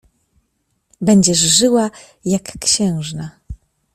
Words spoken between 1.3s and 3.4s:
żyła, jak księżna“."